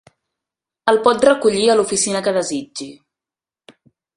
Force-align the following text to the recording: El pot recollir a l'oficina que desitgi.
El 0.93 0.99
pot 1.07 1.27
recollir 1.29 1.67
a 1.73 1.75
l'oficina 1.81 2.25
que 2.29 2.35
desitgi. 2.39 2.89